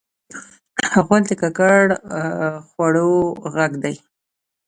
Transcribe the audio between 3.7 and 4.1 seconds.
دی.